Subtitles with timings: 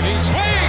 [0.00, 0.59] And he swings,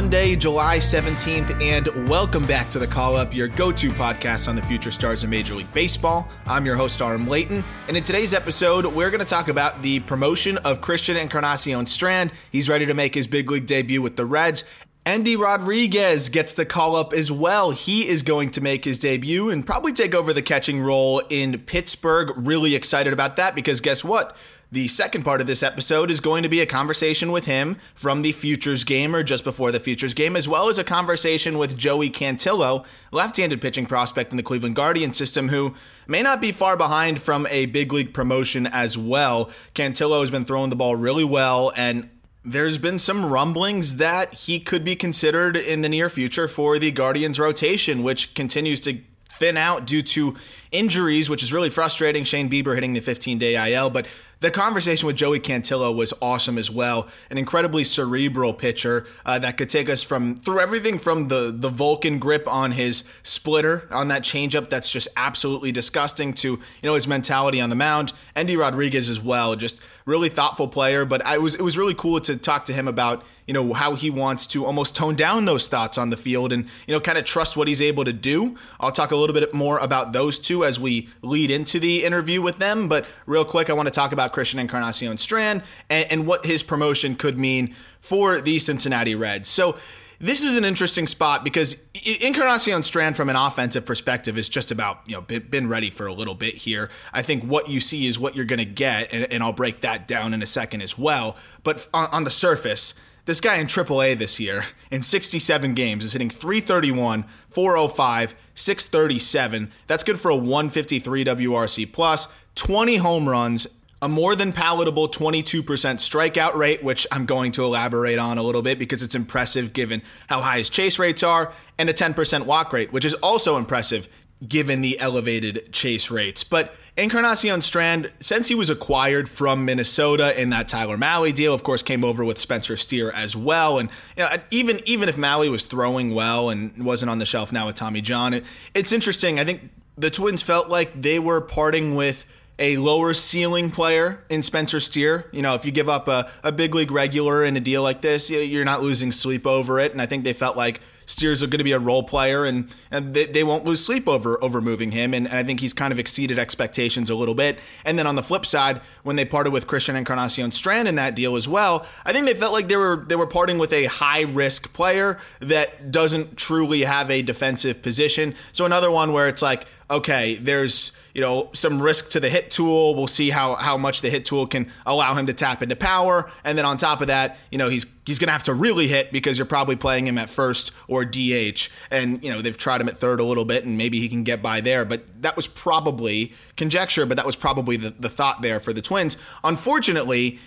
[0.00, 4.56] Monday, July 17th, and welcome back to the Call Up, your go to podcast on
[4.56, 6.26] the future stars of Major League Baseball.
[6.46, 10.00] I'm your host, Aram Leighton, and in today's episode, we're going to talk about the
[10.00, 12.32] promotion of Christian Encarnacion Strand.
[12.50, 14.64] He's ready to make his big league debut with the Reds.
[15.04, 17.70] Endy Rodriguez gets the call up as well.
[17.70, 21.58] He is going to make his debut and probably take over the catching role in
[21.58, 22.32] Pittsburgh.
[22.38, 24.34] Really excited about that because guess what?
[24.72, 28.22] The second part of this episode is going to be a conversation with him from
[28.22, 31.76] the Futures game or just before the Futures game, as well as a conversation with
[31.76, 35.74] Joey Cantillo, left handed pitching prospect in the Cleveland Guardian system, who
[36.06, 39.50] may not be far behind from a big league promotion as well.
[39.74, 42.08] Cantillo has been throwing the ball really well, and
[42.44, 46.92] there's been some rumblings that he could be considered in the near future for the
[46.92, 49.00] Guardians rotation, which continues to
[49.40, 50.36] thin out due to
[50.70, 52.22] injuries, which is really frustrating.
[52.22, 54.06] Shane Bieber hitting the 15 day IL, but
[54.40, 57.08] the conversation with Joey Cantillo was awesome as well.
[57.28, 61.68] An incredibly cerebral pitcher uh, that could take us from through everything from the the
[61.68, 66.94] Vulcan grip on his splitter on that changeup that's just absolutely disgusting to you know
[66.94, 68.12] his mentality on the mound.
[68.34, 71.04] Endy Rodriguez as well, just really thoughtful player.
[71.04, 73.96] But I was it was really cool to talk to him about you know how
[73.96, 77.18] he wants to almost tone down those thoughts on the field and you know kind
[77.18, 78.56] of trust what he's able to do.
[78.78, 82.40] I'll talk a little bit more about those two as we lead into the interview
[82.40, 82.88] with them.
[82.88, 86.62] But real quick, I want to talk about Christian Encarnacion Strand and, and what his
[86.62, 89.48] promotion could mean for the Cincinnati Reds.
[89.48, 89.76] So
[90.20, 91.74] this is an interesting spot because
[92.20, 96.12] Encarnacion Strand, from an offensive perspective, is just about you know been ready for a
[96.12, 96.88] little bit here.
[97.12, 100.06] I think what you see is what you're going to get, and, I'll break that
[100.06, 101.36] down in a second as well.
[101.64, 102.94] But on the surface,
[103.30, 109.70] this guy in AAA this year in 67 games is hitting 331, 405, 637.
[109.86, 112.26] That's good for a 153 WRC plus,
[112.56, 113.68] 20 home runs,
[114.02, 118.62] a more than palatable 22% strikeout rate, which I'm going to elaborate on a little
[118.62, 122.72] bit because it's impressive given how high his chase rates are, and a 10% walk
[122.72, 124.08] rate, which is also impressive
[124.48, 126.42] given the elevated chase rates.
[126.42, 131.62] But Encarnacion Strand, since he was acquired from Minnesota in that Tyler Mahle deal, of
[131.62, 133.78] course, came over with Spencer Steer as well.
[133.78, 137.52] And you know, even even if Mahle was throwing well and wasn't on the shelf
[137.52, 138.44] now with Tommy John, it,
[138.74, 139.38] it's interesting.
[139.38, 142.26] I think the Twins felt like they were parting with
[142.58, 145.26] a lower ceiling player in Spencer Steer.
[145.32, 148.02] You know, if you give up a, a big league regular in a deal like
[148.02, 149.92] this, you're not losing sleep over it.
[149.92, 152.72] And I think they felt like Steers are going to be a role player, and,
[152.90, 155.12] and they, they, won't lose sleep over over moving him.
[155.12, 157.58] And, and, I think he's kind of exceeded expectations a little bit.
[157.84, 161.14] And then on the flip side, when they parted with Christian Encarnacion Strand in that
[161.14, 163.86] deal as well, I think they felt like they were they were parting with a
[163.86, 168.34] high risk player that doesn't truly have a defensive position.
[168.52, 172.50] So another one where it's like, okay, there's you know some risk to the hit
[172.50, 172.94] tool.
[172.94, 176.30] We'll see how how much the hit tool can allow him to tap into power,
[176.44, 178.88] and then on top of that, you know he's he's going to have to really
[178.88, 182.80] hit because you're probably playing him at first or DH, and you know they've tried
[182.80, 184.84] him at third a little bit, and maybe he can get by there.
[184.84, 188.82] But that was probably conjecture, but that was probably the, the thought there for the
[188.82, 189.16] Twins.
[189.42, 190.38] Unfortunately,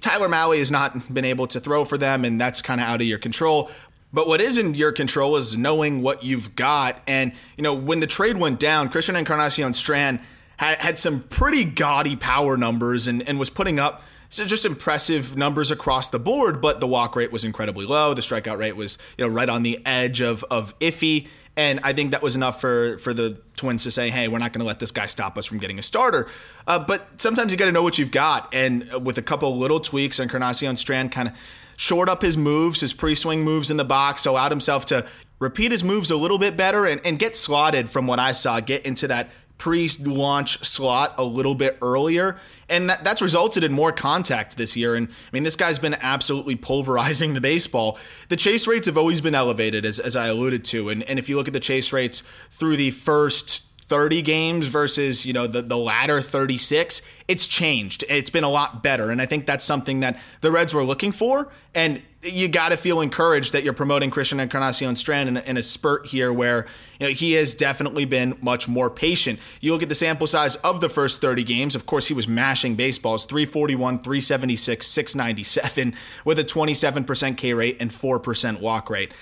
[0.00, 3.00] Tyler Mahle has not been able to throw for them, and that's kind of out
[3.00, 3.70] of your control.
[4.12, 7.02] But what is in your control is knowing what you've got.
[7.06, 10.20] And, you know, when the trade went down, Christian Encarnacion Strand
[10.56, 15.70] had, had some pretty gaudy power numbers and, and was putting up just impressive numbers
[15.70, 18.14] across the board, but the walk rate was incredibly low.
[18.14, 21.28] The strikeout rate was, you know, right on the edge of of iffy.
[21.56, 24.52] And I think that was enough for for the Twins to say, "Hey, we're not
[24.52, 26.28] going to let this guy stop us from getting a starter."
[26.66, 29.80] Uh, but sometimes you got to know what you've got, and with a couple little
[29.80, 31.34] tweaks, Encarnacion Strand kind of
[31.78, 35.06] shored up his moves, his pre-swing moves in the box, allowed himself to
[35.38, 38.58] repeat his moves a little bit better and, and get slotted from what I saw,
[38.58, 42.36] get into that pre-launch slot a little bit earlier.
[42.68, 44.96] And that, that's resulted in more contact this year.
[44.96, 47.96] And i mean this guy's been absolutely pulverizing the baseball.
[48.28, 50.88] The chase rates have always been elevated as, as i alluded to.
[50.90, 55.24] And, and if you look at the chase rates through the first 30 games versus
[55.24, 58.04] you know the, the latter 36 it's changed.
[58.08, 59.10] It's been a lot better.
[59.10, 61.48] And i think that's something that the reds were looking for.
[61.74, 65.56] And you got to feel encouraged that you're promoting christian encarnacion strand in a, in
[65.56, 66.66] a spurt here where
[66.98, 69.38] you know he has definitely been much more patient.
[69.60, 72.26] You look at the sample size of the first 30 games of course he was
[72.26, 75.94] mashing baseballs 341 376 697
[76.24, 79.12] with a 27% k rate and 4% walk rate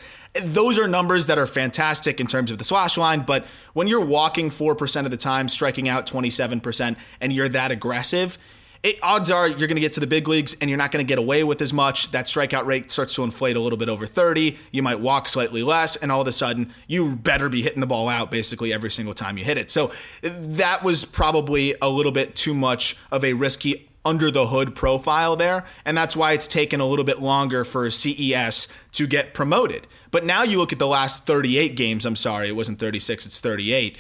[0.43, 4.05] those are numbers that are fantastic in terms of the slash line, but when you're
[4.05, 8.38] walking 4% of the time, striking out 27%, and you're that aggressive,
[8.83, 11.05] it, odds are you're going to get to the big leagues and you're not going
[11.05, 12.12] to get away with as much.
[12.12, 14.56] That strikeout rate starts to inflate a little bit over 30.
[14.71, 17.87] You might walk slightly less, and all of a sudden, you better be hitting the
[17.87, 19.71] ball out basically every single time you hit it.
[19.71, 19.93] So
[20.23, 25.35] that was probably a little bit too much of a risky under the hood profile
[25.37, 25.67] there.
[25.85, 29.87] And that's why it's taken a little bit longer for CES to get promoted.
[30.12, 33.41] But now you look at the last 38 games, I'm sorry, it wasn't 36, it's
[33.41, 33.99] 38.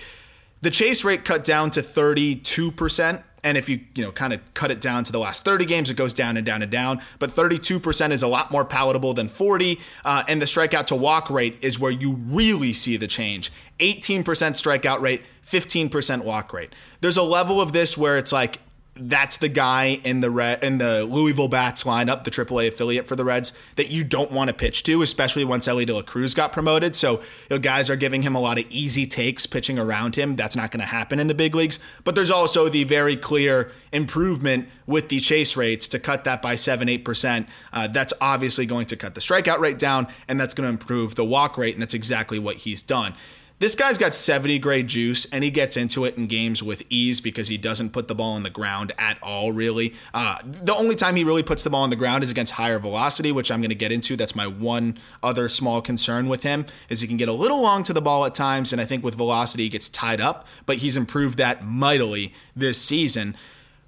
[0.62, 3.22] The chase rate cut down to 32%.
[3.44, 5.90] And if you, you know, kind of cut it down to the last 30 games,
[5.90, 7.00] it goes down and down and down.
[7.18, 9.78] But 32% is a lot more palatable than 40.
[10.04, 13.52] Uh, and the strikeout to walk rate is where you really see the change.
[13.78, 16.74] 18% strikeout rate, 15% walk rate.
[17.00, 18.58] There's a level of this where it's like
[18.98, 23.16] that's the guy in the red in the Louisville Bats lineup, the AAA affiliate for
[23.16, 26.34] the Reds, that you don't want to pitch to, especially once Elly De La Cruz
[26.34, 26.96] got promoted.
[26.96, 27.20] So you
[27.50, 30.36] know, guys are giving him a lot of easy takes pitching around him.
[30.36, 31.78] That's not going to happen in the big leagues.
[32.04, 36.56] But there's also the very clear improvement with the chase rates to cut that by
[36.56, 37.48] seven, eight percent.
[37.72, 41.14] Uh, that's obviously going to cut the strikeout rate down, and that's going to improve
[41.14, 43.14] the walk rate, and that's exactly what he's done.
[43.58, 47.22] This guy's got 70 grade juice and he gets into it in games with ease
[47.22, 49.94] because he doesn't put the ball on the ground at all, really.
[50.12, 52.78] Uh, the only time he really puts the ball on the ground is against higher
[52.78, 54.14] velocity, which I'm going to get into.
[54.14, 57.82] That's my one other small concern with him is he can get a little long
[57.84, 60.76] to the ball at times, and I think with velocity he gets tied up, but
[60.78, 63.36] he's improved that mightily this season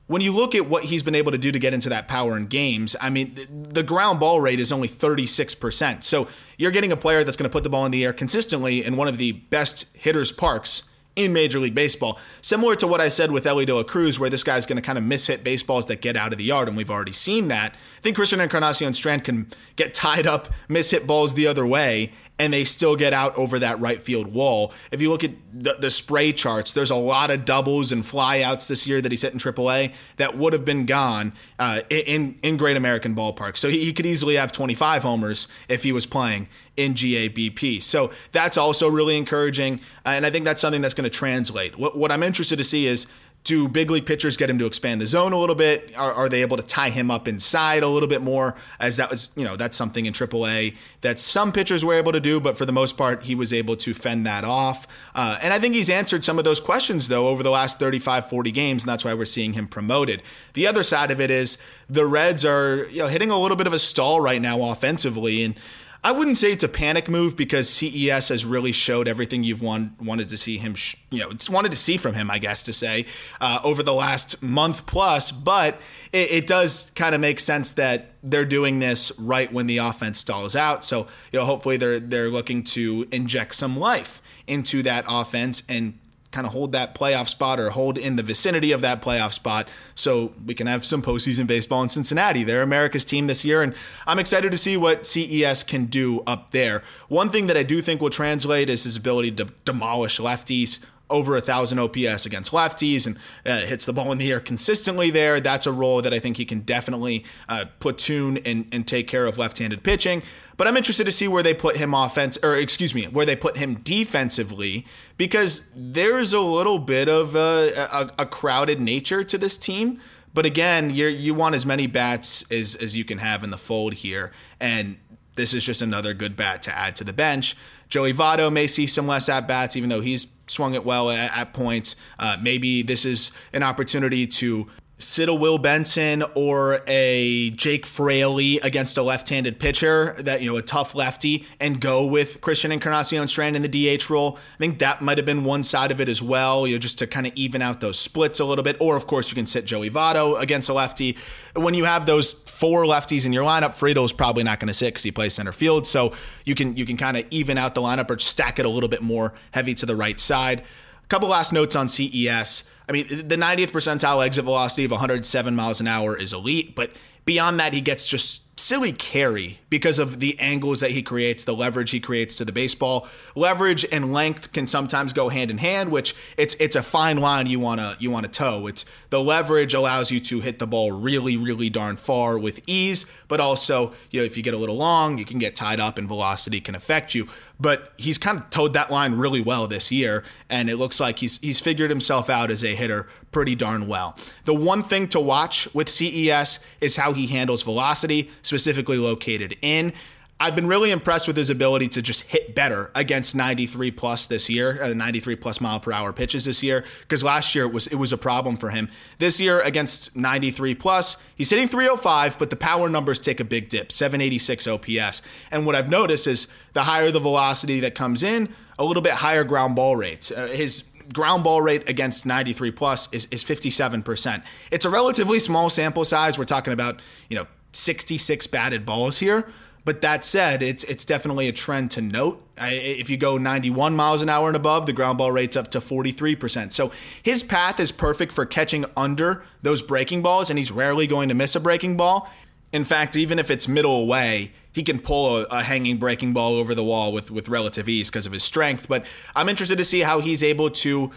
[0.09, 2.37] when you look at what he's been able to do to get into that power
[2.37, 6.03] in games, I mean, the ground ball rate is only 36%.
[6.03, 8.85] So you're getting a player that's going to put the ball in the air consistently
[8.85, 10.83] in one of the best hitters' parks
[11.15, 12.19] in Major League Baseball.
[12.43, 14.83] Similar to what I said with Elly De La Cruz, where this guy's going to
[14.83, 17.73] kind of mishit baseballs that get out of the yard, and we've already seen that.
[17.73, 22.52] I think Christian Encarnacion Strand can get tied up, mishit balls the other way, and
[22.52, 24.73] they still get out over that right field wall.
[24.93, 28.69] If you look at the, the, spray charts, there's a lot of doubles and flyouts
[28.69, 32.56] this year that he's hit in AAA that would have been gone uh, in in
[32.56, 33.56] Great American Ballpark.
[33.56, 37.82] So he, he, could easily have 25 homers if he was playing in GABP.
[37.82, 41.76] So that's also really encouraging, uh, and I think that's something that's going to translate.
[41.79, 43.06] What, what I'm interested to see is
[43.49, 45.97] do big league pitchers get him to expand the zone a little bit?
[45.97, 48.55] Are, are, they able to tie him up inside a little bit more?
[48.78, 52.21] As that was, you know, that's something in AAA that some pitchers were able to
[52.21, 54.87] do, but for the most part, he was able to fend that off.
[55.14, 58.28] Uh, and I think he's answered some of those questions, though, over the last 35,
[58.28, 60.23] 40 games, and that's why we're seeing him promoted.
[60.52, 61.57] The other side of it is
[61.88, 65.43] the Reds are, you know, hitting a little bit of a stall right now offensively.
[65.43, 65.55] And
[66.02, 70.00] I wouldn't say it's a panic move because CES has really showed everything you've want,
[70.00, 72.62] wanted to see him, sh- you know, it's wanted to see from him, I guess
[72.64, 73.07] to say,
[73.40, 75.33] uh, over the last month plus.
[75.33, 75.81] But
[76.12, 80.21] it, it does kind of make sense that they're doing this right when the offense
[80.21, 80.85] stalls out.
[80.85, 85.99] So, you know, hopefully they're they're looking to inject some life into that offense and
[86.30, 89.68] kind of hold that playoff spot or hold in the vicinity of that playoff spot
[89.94, 92.44] so we can have some postseason baseball in Cincinnati.
[92.44, 93.75] They're America's team this year, and
[94.06, 96.82] I'm excited to see what CES can do up there.
[97.08, 101.37] One thing that I do think will translate is his ability to demolish lefties over
[101.37, 103.16] a thousand OPS against lefties and
[103.47, 105.40] uh, hits the ball in the air consistently there.
[105.40, 109.26] That's a role that I think he can definitely uh, platoon and, and take care
[109.26, 110.23] of left-handed pitching.
[110.59, 113.37] But I'm interested to see where they put him offense, or excuse me, where they
[113.37, 114.85] put him defensively,
[115.17, 120.00] because there's a little bit of a, a, a crowded nature to this team.
[120.35, 123.57] But again, you you want as many bats as as you can have in the
[123.57, 124.97] fold here, and
[125.37, 127.57] this is just another good bat to add to the bench.
[127.88, 131.37] Joey Votto may see some less at bats, even though he's swung it well at,
[131.37, 131.95] at points.
[132.19, 134.67] Uh, maybe this is an opportunity to
[134.99, 140.57] sit a Will Benson or a Jake Fraley against a left-handed pitcher that you know
[140.57, 144.38] a tough lefty and go with Christian Encarnacion Strand in the DH role.
[144.55, 146.99] I think that might have been one side of it as well, you know, just
[146.99, 148.76] to kind of even out those splits a little bit.
[148.81, 151.17] Or of course you can sit Joey Votto against a lefty.
[151.55, 154.95] When you have those four lefties in your lineup, Friedl's probably not going to sit
[154.95, 156.12] because he plays center field, so
[156.45, 158.88] you can you can kind of even out the lineup or stack it a little
[158.88, 160.64] bit more heavy to the right side.
[161.09, 162.71] Couple last notes on CES.
[162.88, 166.91] I mean, the 90th percentile exit velocity of 107 miles an hour is elite, but
[167.28, 171.54] beyond that, he gets just silly carry because of the angles that he creates, the
[171.54, 173.06] leverage he creates to the baseball.
[173.35, 177.47] Leverage and length can sometimes go hand in hand, which it's it's a fine line
[177.47, 178.66] you wanna you wanna toe.
[178.66, 183.12] It's the leverage allows you to hit the ball really really darn far with ease,
[183.28, 185.99] but also you know if you get a little long, you can get tied up
[185.99, 187.28] and velocity can affect you.
[187.61, 191.18] But he's kind of toed that line really well this year, and it looks like
[191.18, 194.16] he's he's figured himself out as a hitter pretty darn well.
[194.44, 199.92] The one thing to watch with CES is how he handles velocity specifically located in.
[200.40, 204.49] I've been really impressed with his ability to just hit better against 93 plus this
[204.49, 206.85] year, uh, 93 plus mile per hour pitches this year.
[207.00, 208.88] Because last year it was it was a problem for him.
[209.18, 213.68] This year against 93 plus, he's hitting 305, but the power numbers take a big
[213.68, 215.23] dip, 786 OPS.
[215.50, 219.14] And what I've noticed is the higher the velocity that comes in, a little bit
[219.14, 220.30] higher ground ball rates.
[220.30, 224.43] Uh, his ground ball rate against 93 plus is, is 57%.
[224.71, 226.38] It's a relatively small sample size.
[226.38, 229.47] We're talking about, you know, 66 batted balls here.
[229.85, 232.47] But that said, it's it's definitely a trend to note.
[232.59, 235.81] If you go 91 miles an hour and above, the ground ball rate's up to
[235.81, 236.73] 43%.
[236.73, 241.31] So his path is perfect for catching under those breaking balls, and he's rarely going
[241.31, 242.31] to miss a breaking ball.
[242.73, 246.55] In fact, even if it's middle away, he can pull a, a hanging breaking ball
[246.55, 248.87] over the wall with, with relative ease because of his strength.
[248.89, 251.11] But I'm interested to see how he's able to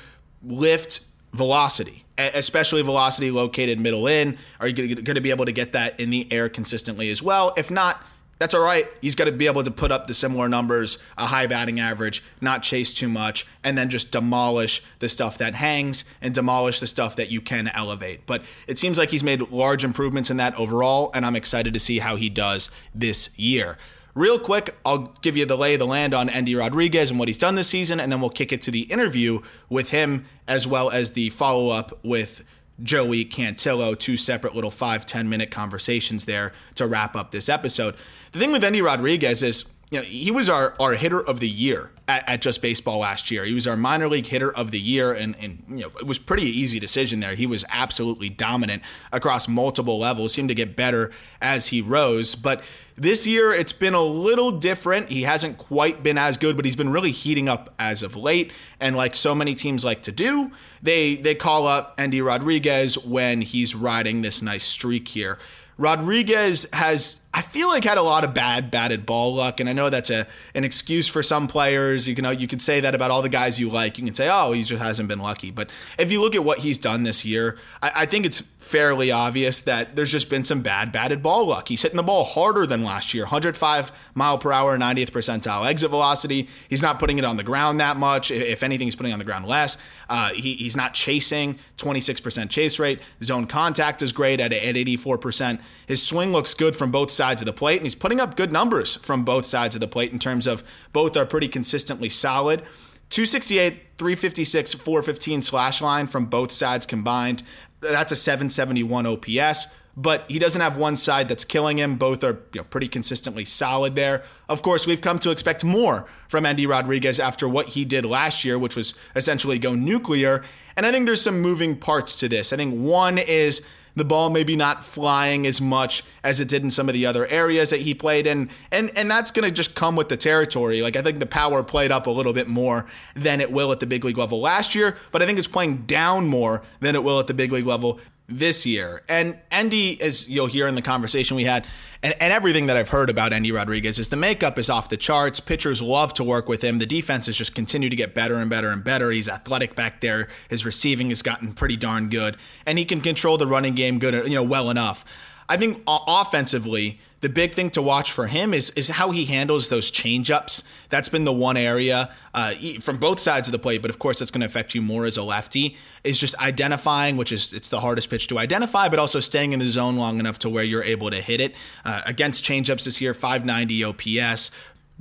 [0.44, 1.02] lift
[1.34, 4.38] velocity, especially velocity located middle in.
[4.60, 7.54] Are you going to be able to get that in the air consistently as well?
[7.58, 8.02] If not,
[8.42, 8.88] that's all right.
[9.02, 12.24] He's got to be able to put up the similar numbers, a high batting average,
[12.42, 16.88] not chase too much, and then just demolish the stuff that hangs and demolish the
[16.88, 18.26] stuff that you can elevate.
[18.26, 21.80] But it seems like he's made large improvements in that overall, and I'm excited to
[21.80, 23.78] see how he does this year.
[24.16, 27.30] Real quick, I'll give you the lay of the land on Endy Rodriguez and what
[27.30, 30.66] he's done this season, and then we'll kick it to the interview with him as
[30.66, 32.44] well as the follow up with
[32.84, 37.96] Joey Cantillo, two separate little five ten minute conversations there to wrap up this episode.
[38.32, 41.50] The thing with Endy Rodriguez is, you know, he was our, our hitter of the
[41.50, 43.44] year at, at, Just Baseball last year.
[43.44, 46.18] He was our minor league hitter of the year, and, and you know, it was
[46.18, 47.36] pretty easy decision there.
[47.36, 52.36] He was absolutely dominant across multiple levels, seemed to get better as he rose.
[52.36, 52.64] But
[52.96, 55.10] this year, it's been a little different.
[55.10, 58.54] He hasn't quite been as good, but he's been really heating up as of late.
[58.80, 63.42] And like so many teams like to do, they they call up Endy Rodriguez when
[63.42, 65.38] he's riding this nice streak here.
[65.78, 69.74] Rodriguez has I feel like had a lot of bad batted ball luck, and I
[69.74, 72.08] know that's a an excuse for some players.
[72.08, 73.98] You can you could say that about all the guys you like.
[73.98, 75.50] You can say, oh, he just hasn't been lucky.
[75.50, 79.12] But if you look at what he's done this year, I, I think it's fairly
[79.12, 81.68] obvious that there's just been some bad batted ball luck.
[81.68, 85.90] He's hitting the ball harder than last year, 105 mile per hour, 90th percentile exit
[85.90, 86.48] velocity.
[86.70, 88.30] He's not putting it on the ground that much.
[88.30, 89.78] If anything, he's putting on the ground less.
[90.12, 93.00] Uh, he, he's not chasing, 26% chase rate.
[93.24, 95.60] Zone contact is great at, at 84%.
[95.88, 98.52] His swing looks good from both sides of the plate, and he's putting up good
[98.52, 102.64] numbers from both sides of the plate in terms of both are pretty consistently solid.
[103.12, 107.44] 268, 356, 415 slash line from both sides combined.
[107.82, 111.98] That's a 771 OPS, but he doesn't have one side that's killing him.
[111.98, 114.24] Both are you know, pretty consistently solid there.
[114.48, 118.46] Of course, we've come to expect more from Endy Rodriguez after what he did last
[118.46, 120.44] year, which was essentially go nuclear.
[120.78, 122.54] And I think there's some moving parts to this.
[122.54, 126.72] I think one is the ball maybe not flying as much as it did in
[126.72, 128.50] some of the other areas that he played in.
[128.72, 130.82] And and that's going to just come with the territory.
[130.82, 133.80] Like i think the power played up a little bit more than it will at
[133.80, 137.04] the big league level last year but i think it's playing down more than it
[137.04, 138.00] will at the big league level
[138.32, 139.04] this year.
[139.08, 141.66] And Endy, as you'll hear in the conversation we had,
[142.04, 144.98] and, and, everything that I've heard about Endy Rodriguez is the makeup is off the
[144.98, 145.40] charts.
[145.40, 146.80] Pitchers love to work with him.
[146.80, 149.12] The defense has just continued to get better and better and better.
[149.12, 150.28] He's athletic back there.
[150.50, 154.26] His receiving has gotten pretty darn good, and he can control the running game good,
[154.28, 155.06] you know, well enough.
[155.52, 159.68] I think offensively, the big thing to watch for him is is how he handles
[159.68, 160.64] those changeups.
[160.88, 164.20] That's been the one area uh, from both sides of the plate, but of course
[164.20, 165.76] that's going to affect you more as a lefty.
[166.06, 169.60] Is just identifying, which is it's the hardest pitch to identify, but also staying in
[169.60, 171.54] the zone long enough to where you're able to hit it.
[171.84, 174.52] Uh, against changeups this year, 590 OPS,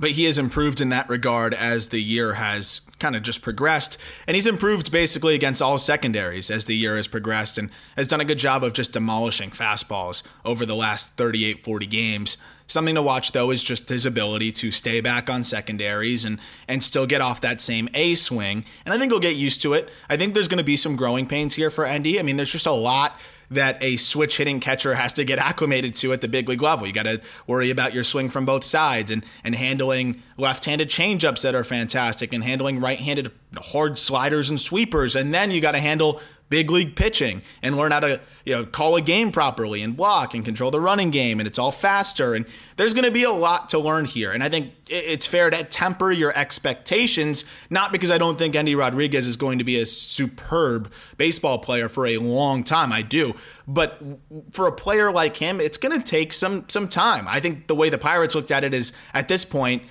[0.01, 3.99] but he has improved in that regard as the year has kind of just progressed.
[4.25, 8.19] And he's improved basically against all secondaries as the year has progressed and has done
[8.19, 12.37] a good job of just demolishing fastballs over the last 38, 40 games.
[12.65, 16.81] Something to watch though is just his ability to stay back on secondaries and and
[16.81, 18.65] still get off that same A swing.
[18.85, 19.89] And I think he'll get used to it.
[20.09, 22.19] I think there's going to be some growing pains here for Endy.
[22.19, 23.19] I mean, there's just a lot
[23.51, 26.87] that a switch hitting catcher has to get acclimated to at the big league level.
[26.87, 30.89] You got to worry about your swing from both sides and, and handling left handed
[30.89, 35.15] changeups that are fantastic and handling right handed hard sliders and sweepers.
[35.15, 38.65] And then you got to handle big league pitching and learn how to you know
[38.65, 42.35] call a game properly and block and control the running game and it's all faster.
[42.35, 44.31] And there's going to be a lot to learn here.
[44.31, 48.75] And I think it's fair to temper your expectations not because I don't think Endy
[48.75, 52.91] Rodriguez is going to be a superb baseball player for a long time.
[52.91, 53.33] I do.
[53.65, 53.99] But
[54.51, 57.27] for a player like him it's going to take some some time.
[57.27, 59.83] I think the way the Pirates looked at it is at this point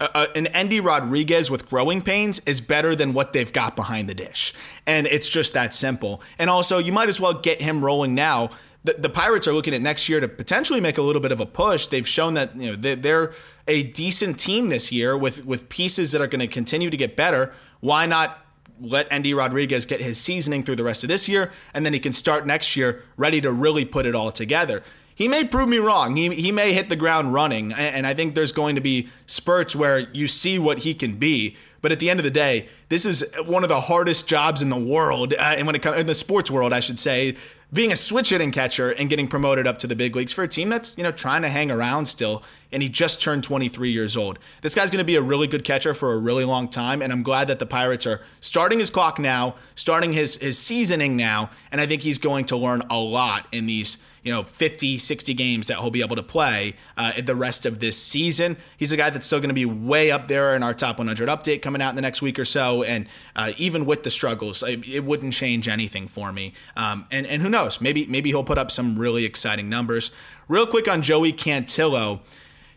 [0.00, 4.14] uh, an Endy Rodriguez with growing pains is better than what they've got behind the
[4.14, 4.52] dish.
[4.86, 6.22] And it's just that simple.
[6.38, 8.50] And also, you might as well get him rolling now.
[8.84, 11.40] The, the Pirates are looking at next year to potentially make a little bit of
[11.40, 11.86] a push.
[11.86, 13.34] They've shown that you know they're, they're
[13.68, 17.16] a decent team this year with with pieces that are going to continue to get
[17.16, 17.54] better.
[17.80, 18.38] Why not
[18.80, 22.00] let Endy Rodriguez get his seasoning through the rest of this year, and then he
[22.00, 24.82] can start next year ready to really put it all together
[25.14, 26.16] he may prove me wrong.
[26.16, 27.72] He, he may hit the ground running.
[27.72, 31.56] And I think there's going to be spurts where you see what he can be.
[31.80, 34.70] But at the end of the day, this is one of the hardest jobs in
[34.70, 35.34] the world.
[35.34, 37.34] Uh, and when it comes in the sports world, I should say,
[37.72, 40.48] being a switch hitting catcher and getting promoted up to the big leagues for a
[40.48, 42.42] team that's, you know, trying to hang around still.
[42.70, 44.38] And he just turned 23 years old.
[44.60, 47.00] This guy's going to be a really good catcher for a really long time.
[47.02, 51.16] And I'm glad that the Pirates are starting his clock now, starting his, his seasoning
[51.16, 51.50] now.
[51.72, 55.34] And I think he's going to learn a lot in these you know 50 60
[55.34, 58.96] games that he'll be able to play uh, the rest of this season he's a
[58.96, 61.82] guy that's still going to be way up there in our top 100 update coming
[61.82, 65.34] out in the next week or so and uh, even with the struggles it wouldn't
[65.34, 68.98] change anything for me um, and, and who knows maybe maybe he'll put up some
[68.98, 70.12] really exciting numbers
[70.48, 72.20] real quick on joey cantillo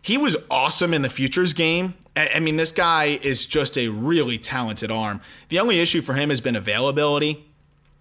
[0.06, 1.94] he was awesome in the futures game.
[2.14, 5.20] I mean, this guy is just a really talented arm.
[5.48, 7.44] The only issue for him has been availability.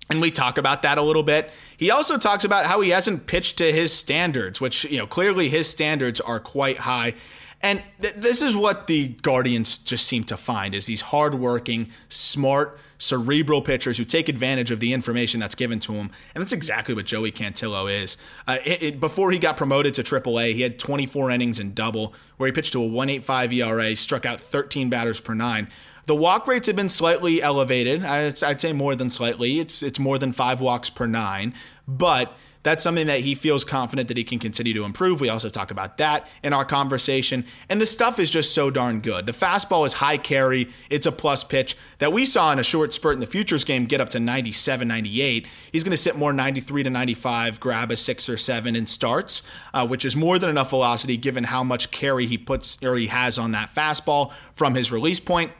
[0.09, 1.51] And we talk about that a little bit.
[1.77, 5.49] He also talks about how he hasn't pitched to his standards, which, you know, clearly
[5.49, 7.15] his standards are quite high.
[7.61, 12.79] And th- this is what the Guardians just seem to find is these hardworking, smart,
[12.97, 16.11] cerebral pitchers who take advantage of the information that's given to them.
[16.33, 18.17] And that's exactly what Joey Cantillo is.
[18.47, 22.13] Uh, it, it, before he got promoted to AAA, he had 24 innings in double,
[22.37, 25.67] where he pitched to a 1.85 ERA, struck out 13 batters per nine.
[26.05, 28.03] The walk rates have been slightly elevated.
[28.03, 29.59] I'd, say more than slightly.
[29.59, 31.53] It's it's more than five walks per nine,
[31.87, 35.21] but that's something that he feels confident that he can continue to improve.
[35.21, 37.45] We also talk about that in our conversation.
[37.69, 39.27] And the stuff is just so darn good.
[39.27, 42.91] The fastball is high carry, it's a plus pitch that we saw in a short
[42.91, 45.47] spurt in the futures game get up to 97, 98.
[45.71, 49.43] He's going to sit more 93 to 95, grab a six or seven in starts,
[49.71, 53.07] uh, which is more than enough velocity given how much carry he puts or he
[53.07, 55.51] has on that fastball from his release point.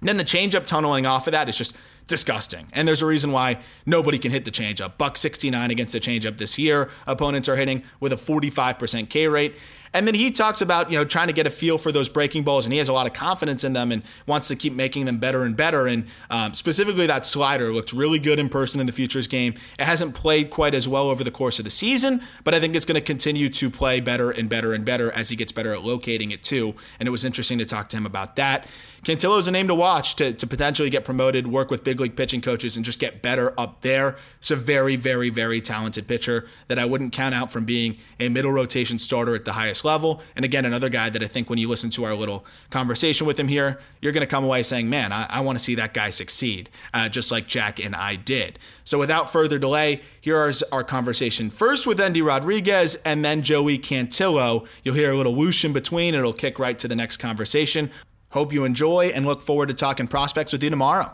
[0.00, 2.66] Then the changeup tunneling off of that is just disgusting.
[2.72, 4.96] And there's a reason why nobody can hit the changeup.
[4.96, 6.90] Buck 69 against the changeup this year.
[7.06, 9.54] Opponents are hitting with a 45% K rate.
[9.92, 12.44] And then he talks about, you know, trying to get a feel for those breaking
[12.44, 15.04] balls, and he has a lot of confidence in them and wants to keep making
[15.04, 15.86] them better and better.
[15.86, 19.54] And um, specifically, that slider looks really good in person in the futures game.
[19.78, 22.76] It hasn't played quite as well over the course of the season, but I think
[22.76, 25.72] it's going to continue to play better and better and better as he gets better
[25.72, 26.74] at locating it too.
[26.98, 28.66] And it was interesting to talk to him about that.
[29.04, 32.16] Cantillo is a name to watch to, to potentially get promoted, work with big league
[32.16, 34.16] pitching coaches, and just get better up there.
[34.38, 38.28] It's a very, very, very talented pitcher that I wouldn't count out from being a
[38.28, 40.22] middle rotation starter at the highest level.
[40.36, 43.38] And again, another guy that I think when you listen to our little conversation with
[43.38, 45.94] him here, you're going to come away saying, man, I, I want to see that
[45.94, 48.58] guy succeed, uh, just like Jack and I did.
[48.84, 53.78] So without further delay, here is our conversation first with Endy Rodriguez and then Joey
[53.78, 54.66] Cantillo.
[54.82, 56.14] You'll hear a little whoosh in between.
[56.14, 57.90] It'll kick right to the next conversation.
[58.30, 61.12] Hope you enjoy and look forward to talking prospects with you tomorrow.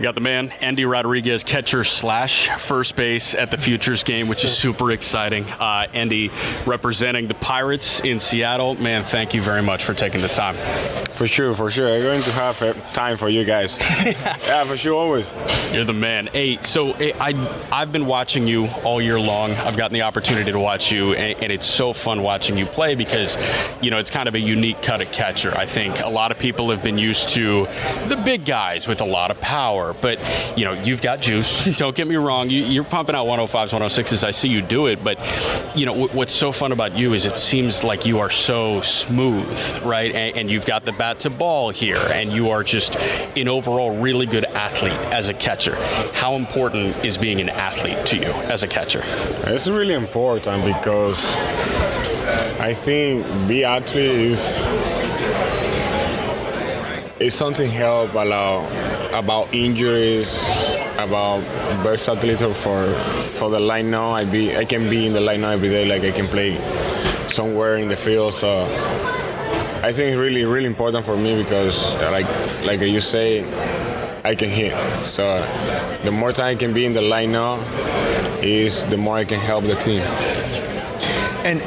[0.00, 4.44] We got the man, Endy Rodriguez, catcher slash first base at the Futures game, which
[4.44, 5.44] is super exciting.
[5.44, 6.30] Uh, Endy
[6.64, 8.76] representing the Pirates in Seattle.
[8.76, 10.56] Man, thank you very much for taking the time.
[11.16, 11.94] For sure, for sure.
[11.94, 13.76] I'm going to have uh, time for you guys.
[14.06, 15.34] yeah, for sure, always.
[15.70, 16.28] You're the man.
[16.28, 17.34] Hey, so eh, I
[17.70, 19.50] I've been watching you all year long.
[19.50, 22.94] I've gotten the opportunity to watch you, and, and it's so fun watching you play
[22.94, 23.36] because,
[23.82, 25.54] you know, it's kind of a unique cut at catcher.
[25.54, 27.66] I think a lot of people have been used to
[28.08, 30.18] the big guys with a lot of power, but
[30.56, 31.64] you know, you've got juice.
[31.76, 32.50] Don't get me wrong.
[32.50, 34.24] You, you're pumping out 105s, 106s.
[34.24, 35.18] I see you do it, but
[35.76, 38.80] you know, w- what's so fun about you is it seems like you are so
[38.80, 40.14] smooth, right?
[40.14, 42.96] And, and you've got the bat to ball here, and you are just
[43.36, 45.76] an overall really good athlete as a catcher.
[46.12, 49.02] How important is being an athlete to you as a catcher?
[49.44, 51.34] It's really important because
[52.60, 54.68] I think be athlete is
[57.20, 58.64] is something help about
[59.12, 60.42] about injuries,
[60.96, 61.42] about
[61.84, 62.94] versatility for
[63.36, 64.12] for the line now.
[64.12, 66.56] I be I can be in the line now every day, like I can play
[67.28, 68.32] somewhere in the field.
[68.32, 68.64] So
[69.82, 72.26] I think really really important for me because like
[72.64, 73.44] like you say,
[74.24, 74.72] I can hit.
[75.04, 75.44] So
[76.02, 77.60] the more time I can be in the line now,
[78.40, 80.00] is the more I can help the team.
[81.44, 81.60] And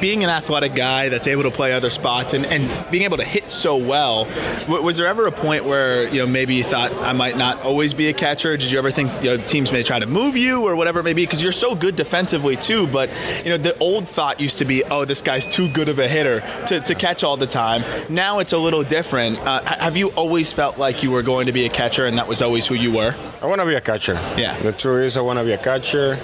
[0.00, 3.24] being an athletic guy that's able to play other spots and, and being able to
[3.24, 4.26] hit so well,
[4.68, 7.94] was there ever a point where you know maybe you thought I might not always
[7.94, 8.56] be a catcher?
[8.56, 11.04] Did you ever think you know, teams may try to move you or whatever it
[11.04, 11.24] may be?
[11.24, 12.86] Because you're so good defensively too.
[12.86, 13.10] But
[13.44, 16.08] you know the old thought used to be, oh, this guy's too good of a
[16.08, 17.84] hitter to, to catch all the time.
[18.12, 19.38] Now it's a little different.
[19.38, 22.28] Uh, have you always felt like you were going to be a catcher and that
[22.28, 23.14] was always who you were?
[23.40, 24.14] I want to be a catcher.
[24.36, 24.58] Yeah.
[24.60, 26.14] The truth is, I want to be a catcher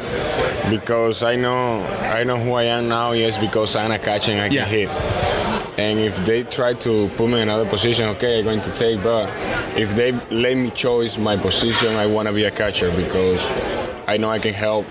[0.68, 3.12] because I know I know who I am now.
[3.12, 4.88] Yes, because I'm a catcher and I can hit.
[5.79, 9.03] And if they try to put me in another position, okay, I'm going to take.
[9.03, 9.31] But
[9.79, 13.42] if they let me choose my position, I want to be a catcher because
[14.07, 14.87] I know I can help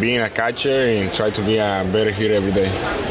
[0.00, 3.07] being a catcher and try to be a better hitter every day.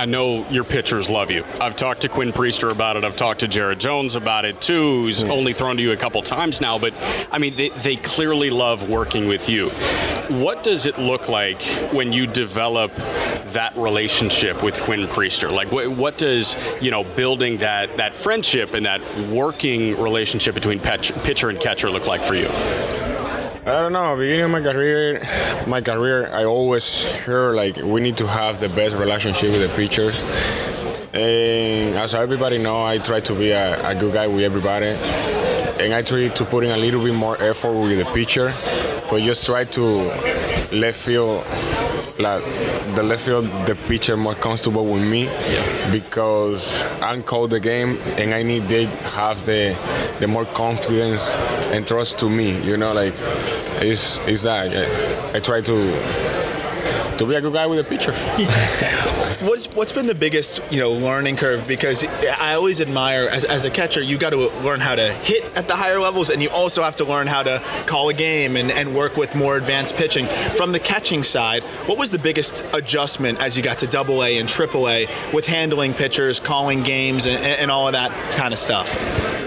[0.00, 1.44] I know your pitchers love you.
[1.60, 3.04] I've talked to Quinn Priester about it.
[3.04, 5.30] I've talked to Jared Jones about it too, who's hmm.
[5.30, 6.78] only thrown to you a couple times now.
[6.78, 6.94] But
[7.30, 9.68] I mean, they, they clearly love working with you.
[10.30, 11.60] What does it look like
[11.92, 12.96] when you develop
[13.52, 15.52] that relationship with Quinn Priester?
[15.52, 20.80] Like, what, what does you know building that that friendship and that working relationship between
[20.80, 22.48] pitch, pitcher and catcher look like for you?
[23.62, 24.16] I don't know.
[24.16, 25.20] Beginning of my career,
[25.66, 29.68] my career, I always heard like we need to have the best relationship with the
[29.76, 30.18] pitchers.
[31.12, 35.92] And as everybody know, I try to be a, a good guy with everybody, and
[35.92, 38.48] I try to put in a little bit more effort with the pitcher.
[38.48, 39.82] For just try to
[40.72, 41.42] let feel
[42.20, 42.44] like
[42.94, 45.26] the left field the pitcher more comfortable with me
[45.90, 49.76] because I'm called the game and I need they have the
[50.20, 51.34] the more confidence
[51.72, 52.60] and trust to me.
[52.62, 53.14] You know, like
[53.80, 56.29] it's it's that I, I try to
[57.20, 58.12] to be a good guy with a pitcher.
[59.46, 61.66] What's what's been the biggest you know learning curve?
[61.66, 65.44] Because I always admire as, as a catcher, you got to learn how to hit
[65.56, 68.56] at the higher levels, and you also have to learn how to call a game
[68.56, 70.26] and, and work with more advanced pitching.
[70.56, 74.38] From the catching side, what was the biggest adjustment as you got to Double A
[74.38, 78.58] and Triple A with handling pitchers, calling games, and, and all of that kind of
[78.58, 78.94] stuff?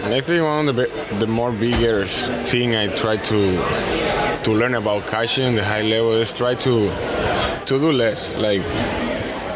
[0.04, 5.08] I think one of the the more bigger thing I try to to learn about
[5.08, 6.90] catching the high level is try to
[7.66, 8.62] to do less like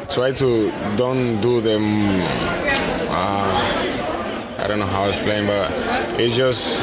[0.10, 1.84] try to don't do them
[3.10, 5.72] uh, I don't know how to explain but
[6.20, 6.82] it's just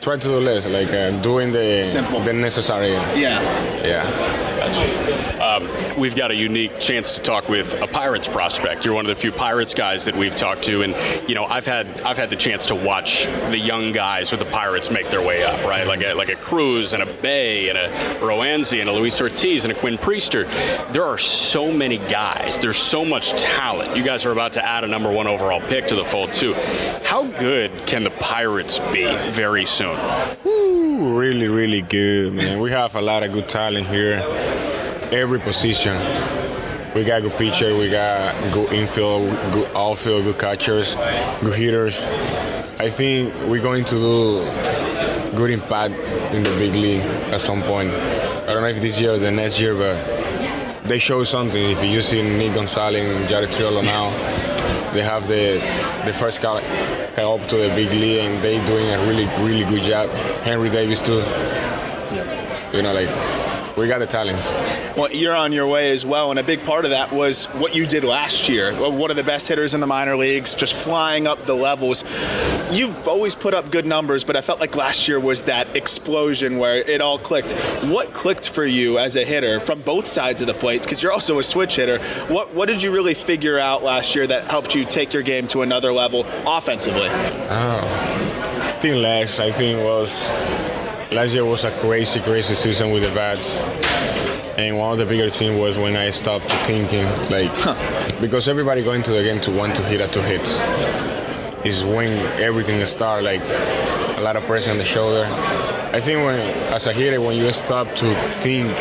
[0.00, 2.20] try to do less like uh, doing the Simple.
[2.20, 3.40] the necessary Yeah.
[3.84, 8.84] yeah Um, we've got a unique chance to talk with a Pirates prospect.
[8.84, 10.94] You're one of the few Pirates guys that we've talked to, and
[11.28, 14.46] you know I've had I've had the chance to watch the young guys with the
[14.46, 15.86] Pirates make their way up, right?
[15.86, 17.88] Like a, like a Cruz and a Bae and a
[18.20, 20.46] Roansy and a Luis Ortiz and a Quinn Priester.
[20.92, 22.60] There are so many guys.
[22.60, 23.96] There's so much talent.
[23.96, 26.54] You guys are about to add a number one overall pick to the fold too.
[27.02, 29.98] How good can the Pirates be very soon?
[30.46, 34.20] Ooh, really really good man we have a lot of good talent here
[35.12, 35.96] every position.
[36.94, 40.94] We got good pitcher we got good infield good outfield good catchers
[41.40, 42.02] good hitters.
[42.78, 45.94] I think we're going to do good impact
[46.34, 47.90] in the big league at some point.
[47.90, 51.70] I don't know if this year or the next year but they show something.
[51.70, 54.10] If you see nick gonzalez and jared triolo now
[54.92, 55.60] they have the
[56.06, 56.60] the first guy
[57.16, 60.08] up to the big league and they doing a really really good job.
[60.42, 61.22] Henry davis too.
[62.72, 63.39] You know like
[63.80, 64.46] we got the talents.
[64.96, 67.74] Well, you're on your way as well, and a big part of that was what
[67.74, 68.74] you did last year.
[68.74, 72.04] One of the best hitters in the minor leagues, just flying up the levels.
[72.70, 76.58] You've always put up good numbers, but I felt like last year was that explosion
[76.58, 77.52] where it all clicked.
[77.84, 80.82] What clicked for you as a hitter from both sides of the plate?
[80.82, 81.98] Because you're also a switch hitter.
[82.32, 85.48] What what did you really figure out last year that helped you take your game
[85.48, 87.08] to another level offensively?
[87.08, 90.28] Oh, I think last I think was
[91.12, 93.48] last year was a crazy, crazy season with the bats.
[94.56, 97.50] And one of the bigger things was when I stopped thinking, like,
[98.20, 100.58] because everybody going to the game to want to hit at two hits.
[101.64, 103.42] Is when everything starts, like,
[104.16, 105.24] a lot of pressure on the shoulder.
[105.92, 106.38] I think when,
[106.72, 108.76] as a hitter, when you stop to think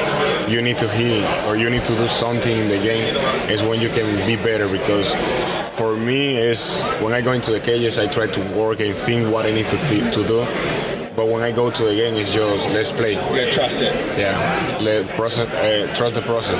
[0.49, 3.15] you need to hit or you need to do something in the game,
[3.49, 4.67] is when you can be better.
[4.69, 5.13] Because
[5.77, 9.33] for me, is when I go into the cages, I try to work and think
[9.33, 12.33] what I need to th- to do but when I go to the game, it's
[12.33, 13.13] just let's play.
[13.13, 13.93] You gotta trust it.
[14.17, 16.59] Yeah, let process, uh, trust the process.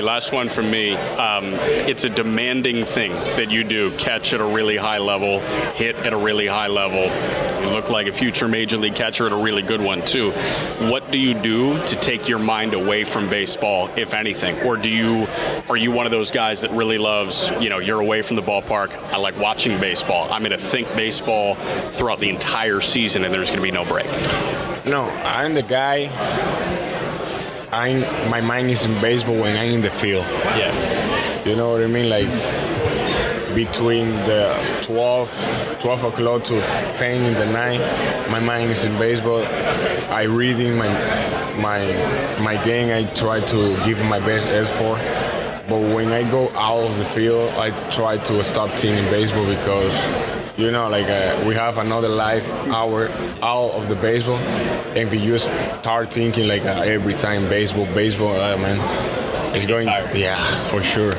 [0.00, 0.94] Last one from me.
[0.94, 5.40] Um, it's a demanding thing that you do catch at a really high level,
[5.74, 7.04] hit at a really high level.
[7.64, 10.30] You look like a future major league catcher at a really good one, too.
[10.90, 14.60] What do you do to take your mind away from baseball, if anything?
[14.62, 15.26] Or do you
[15.68, 18.42] are you one of those guys that really loves, you know, you're away from the
[18.42, 20.30] ballpark, I like watching baseball.
[20.32, 21.54] I'm going to think baseball
[21.92, 24.06] throughout the entire season and there's going to be no break?
[24.84, 26.83] No, I'm the guy
[27.74, 30.24] I'm, my mind is in baseball when I'm in the field.
[30.24, 31.44] Yeah.
[31.44, 32.08] You know what I mean?
[32.08, 32.28] Like
[33.54, 36.60] between the 12, 12 o'clock to
[36.96, 39.44] 10 in the night, my mind is in baseball.
[40.10, 40.88] I reading my
[41.56, 41.80] my
[42.40, 42.90] my game.
[42.90, 45.00] I try to give my best effort.
[45.68, 49.94] But when I go out of the field, I try to stop thinking baseball because
[50.56, 53.08] you know, like uh, we have another life hour
[53.42, 55.46] out of the baseball, and we just
[55.80, 58.78] start thinking like uh, every time baseball, baseball, uh, man,
[59.54, 59.86] it's going.
[59.86, 61.12] Yeah, for sure.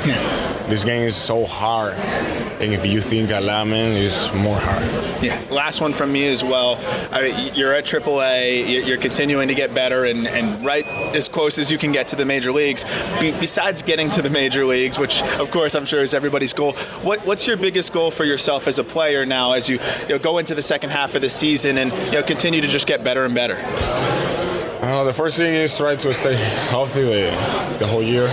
[0.69, 5.23] this game is so hard, and if you think a lot, man, it's more hard.
[5.23, 5.41] Yeah.
[5.49, 6.79] Last one from me as well.
[7.11, 8.85] I mean, you're at AAA.
[8.85, 12.15] You're continuing to get better, and, and right as close as you can get to
[12.15, 12.83] the major leagues.
[13.19, 16.73] Be- besides getting to the major leagues, which of course I'm sure is everybody's goal.
[17.03, 20.19] What, what's your biggest goal for yourself as a player now, as you, you know,
[20.19, 23.03] go into the second half of the season and you know, continue to just get
[23.03, 23.55] better and better?
[24.85, 26.35] Uh, the first thing is try to stay
[26.69, 28.27] healthy the, the whole year.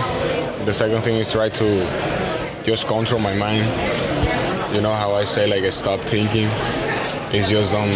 [0.65, 3.65] The second thing is try to just control my mind.
[4.75, 6.47] You know how I say like stop thinking.
[7.33, 7.89] It's just don't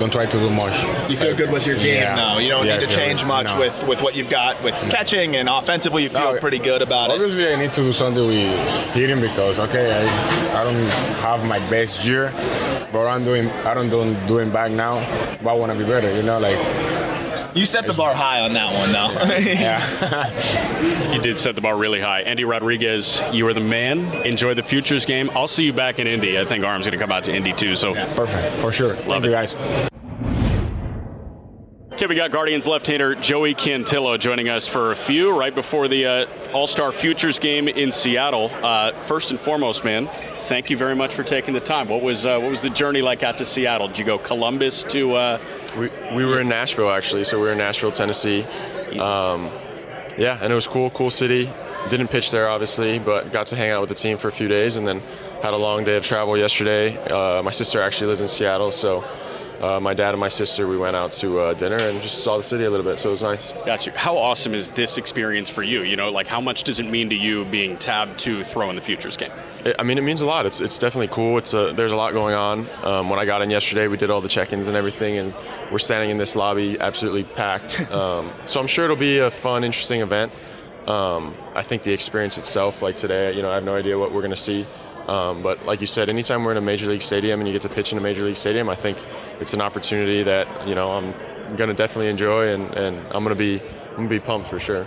[0.00, 0.82] don't try to do much.
[1.08, 2.16] You feel good with your game Yeah.
[2.16, 2.38] now.
[2.38, 3.60] You don't Yeah, need to change much No.
[3.60, 6.02] with, with what you've got with catching and offensively.
[6.02, 7.14] You feel No, pretty good about it.
[7.14, 10.86] Obviously, I need to do something with hitting because okay, I, I don't
[11.22, 12.32] have my best year,
[12.92, 14.94] but I'm doing I don't do doing back now.
[15.40, 16.12] But I want to be better.
[16.12, 16.58] You know, like
[17.54, 19.10] You set the bar high on that one, though.
[19.40, 21.10] yeah.
[21.12, 22.22] You did set the bar really high.
[22.22, 23.98] Endy Rodriguez, you are the man.
[24.24, 25.28] Enjoy the futures game.
[25.34, 26.38] I'll see you back in Indy.
[26.38, 27.74] I think Aram's going to come out to Indy too.
[27.74, 28.94] So Perfect for sure.
[28.94, 29.32] Thank you it.
[29.32, 29.56] guys.
[31.92, 36.06] Okay, we got Guardians left-hander Joey Cantillo joining us for a few right before the
[36.06, 38.50] uh, All-Star Futures game in Seattle.
[38.62, 40.08] Uh, first and foremost, man,
[40.44, 41.88] thank you very much for taking the time.
[41.88, 43.88] What was uh, what was the journey like out to Seattle?
[43.88, 45.14] Did you go Columbus to?
[45.76, 48.42] We, we were in Nashville actually, so we were in Nashville, Tennessee.
[48.98, 49.50] Um,
[50.18, 51.50] yeah, and it was cool, cool city.
[51.88, 54.48] Didn't pitch there obviously, but got to hang out with the team for a few
[54.48, 55.00] days, and then
[55.42, 56.96] had a long day of travel yesterday.
[57.06, 59.04] Uh, my sister actually lives in Seattle, so
[59.60, 62.36] uh, my dad and my sister we went out to uh, dinner and just saw
[62.36, 63.52] the city a little bit, so it was nice.
[63.64, 63.92] got you.
[63.92, 65.82] How awesome is this experience for you?
[65.82, 68.76] You know, like how much does it mean to you being tabbed to throw in
[68.76, 69.32] the futures game?
[69.64, 70.46] It, I mean, it means a lot.
[70.46, 71.38] It's it's definitely cool.
[71.38, 72.68] It's a, there's a lot going on.
[72.84, 75.34] Um, when I got in yesterday, we did all the check-ins and everything, and
[75.70, 77.88] we're standing in this lobby, absolutely packed.
[78.00, 80.32] Um, so I'm sure it'll be a fun, interesting event.
[80.86, 84.12] Um, I think the experience itself, like today, you know, I have no idea what
[84.12, 84.64] we're going to see.
[85.06, 87.62] Um, but like you said, anytime we're in a major league stadium and you get
[87.62, 88.96] to pitch in a major league stadium, I think
[89.40, 91.12] it's an opportunity that you know I'm
[91.56, 94.48] going to definitely enjoy, and, and I'm going to be I'm going to be pumped
[94.48, 94.86] for sure.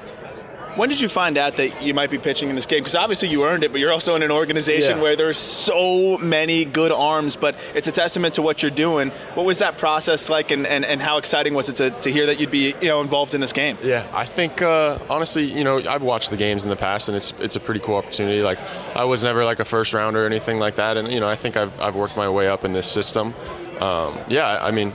[0.75, 2.79] When did you find out that you might be pitching in this game?
[2.79, 5.03] Because obviously you earned it, but you're also in an organization Yeah.
[5.03, 9.09] where there's so many good arms, but it's a testament to what you're doing.
[9.35, 12.25] What was that process like, and, and, and how exciting was it to, to hear
[12.25, 13.77] that you'd be you know involved in this game?
[13.83, 17.15] Yeah, I think uh, honestly, you know, I've watched the games in the past, and
[17.15, 18.41] it's it's a pretty cool opportunity.
[18.41, 18.59] Like,
[18.95, 21.35] I was never like a first rounder or anything like that, and you know, I
[21.35, 23.33] think I've I've worked my way up in this system.
[23.79, 24.93] Um, yeah, I mean,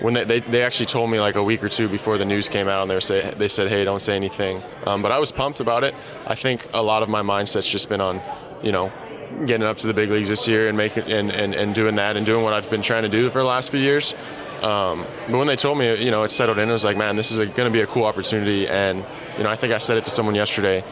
[0.00, 2.48] when they, they they actually told me like a week or two before the news
[2.48, 4.62] came out, and they say they said, hey, don't say anything.
[4.86, 5.94] Um, but I was pumped about it.
[6.26, 8.20] I think a lot of my mindset's just been on,
[8.62, 8.92] you know.
[9.44, 12.16] Getting up to the big leagues this year and making and, and, and doing that
[12.16, 14.14] and doing what I've been trying to do for the last few years.
[14.62, 17.16] Um, but when they told me, you know, it settled in, i was like, man,
[17.16, 18.68] this is going to be a cool opportunity.
[18.68, 19.04] And,
[19.36, 20.84] you know, I think I said it to someone yesterday.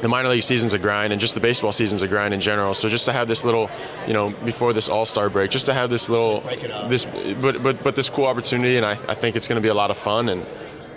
[0.00, 2.74] The minor league season's a grind, and just the baseball season's a grind in general.
[2.74, 3.68] So just to have this little,
[4.06, 6.40] you know, before this All Star break, just to have this little,
[6.88, 7.04] this,
[7.40, 9.74] but but but this cool opportunity, and I, I think it's going to be a
[9.74, 10.46] lot of fun, and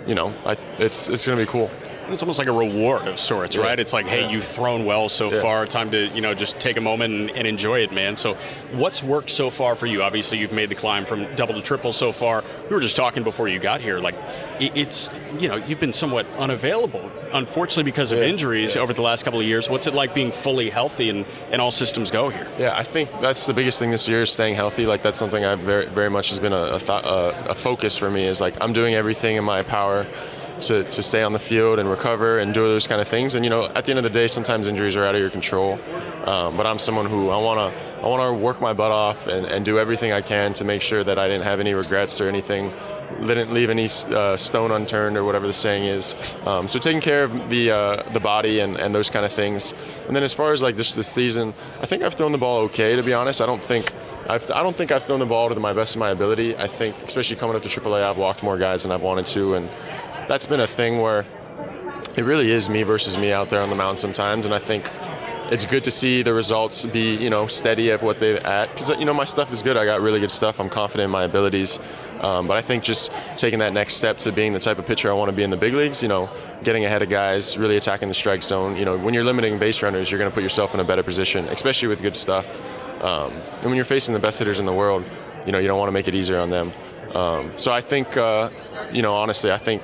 [0.06, 1.70] you know, I, it's it's going to be cool.
[2.12, 3.62] It's almost like a reward of sorts, Yeah.
[3.62, 3.78] right?
[3.80, 4.30] It's like, hey, Yeah.
[4.30, 5.40] you've thrown well so Yeah.
[5.40, 5.66] far.
[5.66, 8.16] Time to, you know, just take a moment and, and enjoy it, man.
[8.16, 8.36] So,
[8.72, 10.02] what's worked so far for you?
[10.02, 12.44] Obviously, you've made the climb from double to triple so far.
[12.68, 13.98] We were just talking before you got here.
[13.98, 14.14] Like,
[14.60, 19.40] it's, you know, you've been somewhat unavailable, unfortunately, because of injuries over the last couple
[19.40, 19.70] of years.
[19.70, 22.46] What's it like being fully healthy and, and all systems go here?
[22.58, 24.86] Yeah, I think that's the biggest thing this year is staying healthy.
[24.86, 27.96] Like that's something I've very, very much has been a, a, thought, a, a focus
[27.96, 28.26] for me.
[28.26, 30.06] Is like I'm doing everything in my power
[30.62, 33.34] to, to stay on the field and recover and do those kind of things.
[33.34, 35.30] And you know, at the end of the day, sometimes injuries are out of your
[35.30, 35.78] control.
[36.26, 39.26] Um, but I'm someone who I want to I want to work my butt off
[39.26, 42.20] and, and do everything I can to make sure that I didn't have any regrets
[42.20, 42.72] or anything
[43.20, 46.14] didn't leave any uh, stone unturned or whatever the saying is.
[46.46, 49.74] Um, so taking care of the uh, the body and, and those kind of things.
[50.06, 52.60] And then as far as like this this season, I think I've thrown the ball
[52.62, 52.96] okay.
[52.96, 53.92] To be honest, I don't think.
[54.28, 56.56] I've, I don't think I've thrown the ball to my best of my ability.
[56.56, 59.54] I think, especially coming up to AAA, I've walked more guys than I've wanted to,
[59.56, 59.68] and
[60.32, 61.26] that's been a thing where
[62.16, 64.46] it really is me versus me out there on the mound sometimes.
[64.46, 64.90] And I think
[65.50, 68.70] it's good to see the results be, you know, steady at what they're at.
[68.70, 69.76] Because, you know, my stuff is good.
[69.76, 70.58] I got really good stuff.
[70.58, 71.78] I'm confident in my abilities.
[72.20, 75.10] Um, but I think just taking that next step to being the type of pitcher
[75.10, 76.30] I want to be in the big leagues, you know,
[76.64, 78.78] getting ahead of guys, really attacking the strike zone.
[78.78, 81.02] You know, when you're limiting base runners, you're going to put yourself in a better
[81.02, 82.54] position, especially with good stuff.
[83.02, 85.04] Um, and when you're facing the best hitters in the world,
[85.44, 86.72] you know, you don't want to make it easier on them.
[87.14, 88.48] Um, so I think, uh,
[88.90, 89.82] you know, honestly, I think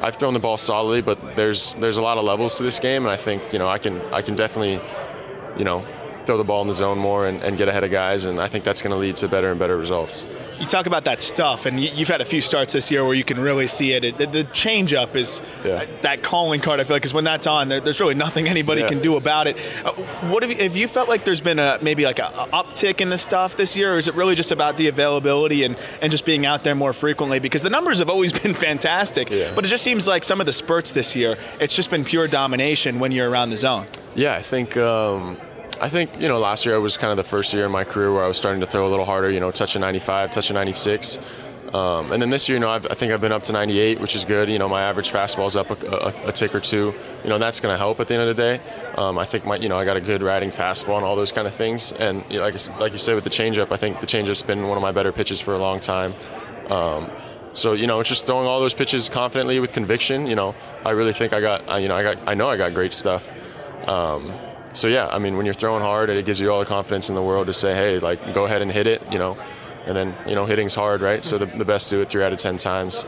[0.00, 3.04] I've thrown the ball solidly, but there's there's a lot of levels to this game,
[3.04, 4.80] and I think you know I can I can definitely,
[5.56, 5.86] you know,
[6.26, 8.48] throw the ball in the zone more and, and get ahead of guys, and I
[8.48, 10.24] think that's going to lead to better and better results.
[10.58, 13.14] You talk about that stuff, and you- you've had a few starts this year where
[13.14, 14.04] you can really see it.
[14.04, 15.84] It- The, the changeup is Yeah.
[16.02, 16.80] that calling card.
[16.80, 18.88] I feel like because when that's on, there's really nothing anybody Yeah.
[18.88, 19.56] can do about it.
[19.84, 19.92] Uh,
[20.30, 21.24] what have you, have you felt like?
[21.24, 24.08] There's been a maybe like a, a uptick in the stuff this year, or is
[24.08, 27.38] it really just about the availability and, and just being out there more frequently?
[27.38, 29.50] Because the numbers have always been fantastic, Yeah.
[29.54, 32.28] but it just seems like some of the spurts this year, it's just been pure
[32.28, 33.84] domination when you're around the zone.
[34.14, 35.36] Yeah, I think um,
[35.80, 38.12] I think you know last year was kind of the first year in my career
[38.12, 39.30] where I was starting to throw a little harder.
[39.30, 41.18] You know, touching 95, touch a 96.
[41.74, 44.00] Um, and then this year, you know, I've, I think I've been up to 98,
[44.00, 44.48] which is good.
[44.48, 46.94] You know, my average fastball's up a, a, a tick or two.
[47.22, 48.60] You know, that's going to help at the end of the day.
[48.96, 51.32] Um, I think my, you know, I got a good riding fastball and all those
[51.32, 51.92] kind of things.
[51.92, 54.68] And you know, like, like you said with the changeup, I think the changeup's been
[54.68, 56.14] one of my better pitches for a long time.
[56.70, 57.10] Um,
[57.52, 60.26] so you know, it's just throwing all those pitches confidently with conviction.
[60.26, 62.74] You know, I really think I got, you know, I got, I know I got
[62.74, 63.30] great stuff.
[63.86, 64.32] Um,
[64.76, 67.14] so yeah, I mean, when you're throwing hard, it gives you all the confidence in
[67.14, 69.02] the world to say, hey, like, go ahead and hit it.
[69.10, 69.38] You know,
[69.86, 71.24] and then you know, hitting's hard, right?
[71.24, 73.06] So the, the best do it three out of ten times.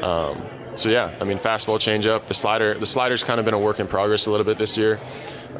[0.00, 0.42] Um,
[0.74, 3.80] so yeah, I mean, fastball changeup, the slider, the slider's kind of been a work
[3.80, 4.98] in progress a little bit this year.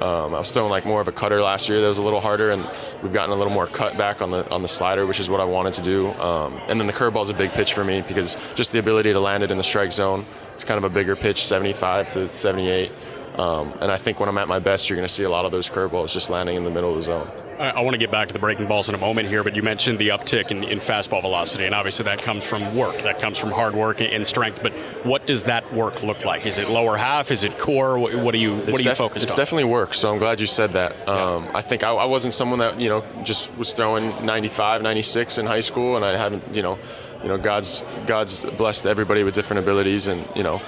[0.00, 2.20] Um, I was throwing like more of a cutter last year that was a little
[2.20, 2.66] harder, and
[3.02, 5.40] we've gotten a little more cut back on the on the slider, which is what
[5.40, 6.08] I wanted to do.
[6.12, 9.12] Um, and then the curveball is a big pitch for me because just the ability
[9.12, 10.24] to land it in the strike zone.
[10.54, 12.92] It's kind of a bigger pitch, 75 to 78.
[13.36, 15.44] Um, and I think when I'm at my best, you're going to see a lot
[15.44, 17.30] of those curveballs just landing in the middle of the zone.
[17.60, 19.54] I, I want to get back to the breaking balls in a moment here, but
[19.54, 23.02] you mentioned the uptick in, in fastball velocity, and obviously that comes from work.
[23.02, 24.60] That comes from hard work and strength.
[24.62, 24.72] But
[25.04, 26.44] what does that work look like?
[26.44, 27.30] Is it lower half?
[27.30, 27.98] Is it core?
[27.98, 29.38] What, what are you What It's are you def- focused It's on?
[29.38, 29.94] definitely work.
[29.94, 31.08] So I'm glad you said that.
[31.08, 35.38] Um, I think I, I wasn't someone that you know just was throwing 95, 96
[35.38, 36.78] in high school, and I haven't you know,
[37.22, 40.60] you know God's God's blessed everybody with different abilities, and you know.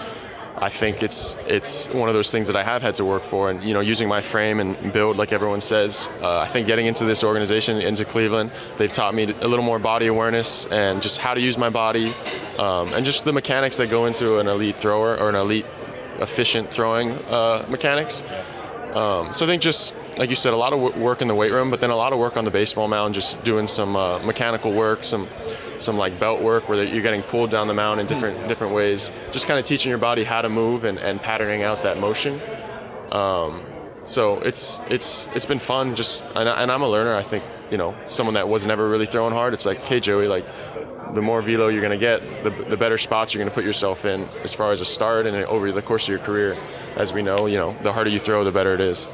[0.63, 3.51] I think it's it's one of those things that I have had to work for,
[3.51, 6.09] and you know, using my frame and build, like everyone says.
[6.21, 9.81] Uh, I think getting into this organization, into Cleveland, they've taught me a little more
[9.81, 12.15] body awareness and just how to use my body,
[12.61, 15.67] um, and just the mechanics that go into an elite thrower or an elite
[16.21, 18.23] efficient throwing uh, mechanics.
[18.95, 21.53] Um, so I think just like you said, a lot of work in the weight
[21.53, 24.19] room, but then a lot of work on the baseball mound, just doing some uh,
[24.21, 25.29] mechanical work, some
[25.79, 29.11] some like belt work where you're getting pulled down the mound in different different ways.
[29.33, 32.41] Just kind of teaching your body how to move and, and patterning out that motion.
[33.11, 33.65] Um,
[34.05, 35.95] so it's it's it's been fun.
[35.95, 37.15] Just and, I, and I'm a learner.
[37.15, 39.55] I think you know someone that was never really throwing hard.
[39.55, 40.47] It's like, hey Joey, like
[41.15, 43.65] the more velo you're going to get, the, the better spots you're going to put
[43.65, 46.57] yourself in as far as a start and over the course of your career.
[46.97, 49.09] As we know, you know, the harder you throw, the better it is.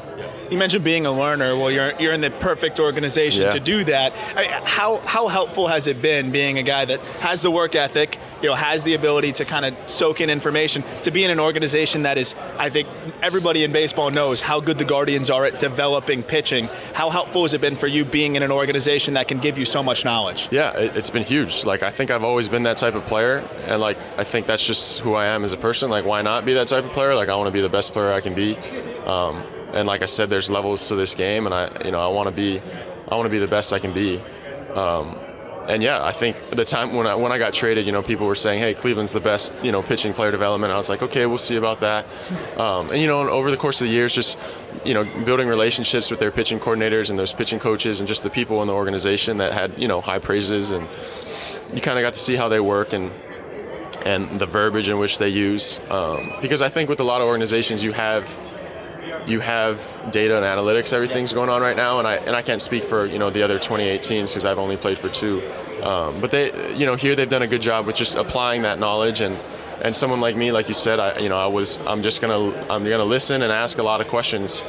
[0.51, 1.57] You mentioned being a learner.
[1.57, 3.51] Well, you're you're in the perfect organization Yeah.
[3.51, 4.13] to do that.
[4.37, 8.19] I, how how helpful has it been being a guy that has the work ethic,
[8.43, 11.41] you know, has the ability to kind of soak in information, to be in an
[11.41, 12.89] organization that is, I think
[13.23, 16.69] everybody in baseball knows how good the Guardians are at developing pitching.
[16.95, 19.65] How helpful has it been for you being in an organization that can give you
[19.65, 20.49] so much knowledge?
[20.51, 21.65] Yeah, it, it's been huge.
[21.65, 24.67] Like I think I've always been that type of player, and like I think that's
[24.67, 25.91] just who I am as a person.
[25.91, 27.15] Like why not be that type of player?
[27.15, 28.57] Like I want to be the best player I can be.
[29.07, 32.09] Um, and like I said, there's levels to this game, and I you know I
[32.09, 32.61] want to be
[33.09, 34.21] I want to be the best I can be.
[34.75, 35.19] Um,
[35.69, 38.27] and yeah, I think the time when I when I got traded, you know, people
[38.27, 41.27] were saying, "Hey, Cleveland's the best, you know, pitching player development." I was like, "Okay,
[41.27, 42.07] we'll see about that."
[42.59, 44.39] Um, and you know, over the course of the years, just
[44.85, 48.31] you know, building relationships with their pitching coordinators and those pitching coaches, and just the
[48.31, 50.89] people in the organization that had you know high praises, and
[51.75, 53.13] you kind of got to see how they work and
[54.07, 55.81] and the verbiage in which they use.
[55.91, 58.27] Um, because I think with a lot of organizations, you have
[59.27, 62.63] you have data and analytics, everything's going on right now, and I and I can't
[62.63, 65.43] speak for you know the other 28 teams because I've only played for two.
[65.83, 68.79] Um, but they, you know, here they've done a good job with just applying that
[68.79, 69.37] knowledge and.
[69.81, 72.53] And someone like me, like you said, I, you know, I was, I'm just gonna,
[72.69, 74.65] I'm gonna listen and ask a lot of questions,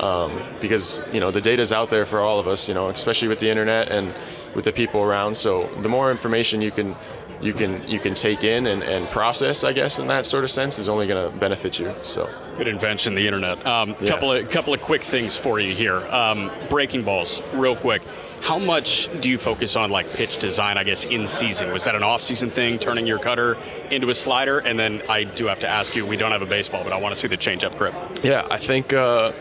[0.00, 3.28] um, because you know the data's out there for all of us, you know, especially
[3.28, 4.14] with the internet and
[4.54, 5.36] with the people around.
[5.36, 6.96] So the more information you can,
[7.44, 10.50] you can, you can take in and, and process, I guess, in that sort of
[10.50, 11.94] sense, is only going to benefit you.
[12.02, 13.64] So Good invention, the internet.
[13.66, 14.08] Um, Yeah.
[14.08, 16.06] Couple of couple of quick things for you here.
[16.06, 18.02] Um, breaking balls, real quick.
[18.40, 20.78] How much do you focus on like pitch design?
[20.78, 23.56] I guess in season was that an off season thing, turning your cutter
[23.90, 24.58] into a slider?
[24.58, 26.06] And then I do have to ask you.
[26.06, 27.94] We don't have a baseball, but I want to see the changeup grip.
[28.22, 29.32] Yeah, I think uh,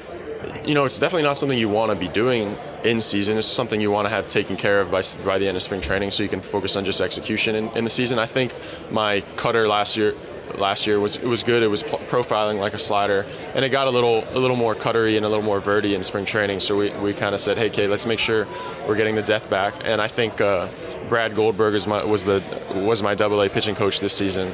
[0.65, 3.37] you know it's definitely not something you want to be doing in season.
[3.37, 5.81] It's something you want to have taken care of by by the end of spring
[5.81, 8.19] training, so you can focus on just execution in, in the season.
[8.19, 8.53] I think
[8.91, 10.13] my cutter last year
[10.57, 11.63] last year was it was good.
[11.63, 13.25] It was profiling like a slider,
[13.55, 16.03] and it got a little a little more cuttery and a little more verty in
[16.03, 16.59] spring training.
[16.59, 18.47] So we, we kind of said, hey, Kay, let's make sure
[18.87, 19.73] we're getting the depth back.
[19.83, 20.69] And I think uh,
[21.09, 24.53] Brad Goldberg my was the was my Double A pitching coach this season.